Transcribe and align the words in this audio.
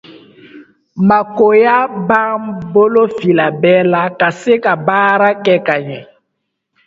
makoya 1.09 1.77
b'an 2.07 2.41
bolo 2.73 3.03
fila 3.17 3.45
bɛɛ 3.61 3.79
la, 3.91 4.01
ka 4.19 4.27
se 4.41 4.53
ka 4.63 4.73
baara 4.85 5.29
kɛ 5.45 5.55
ka 5.67 5.75
ɲɛ. 5.87 5.99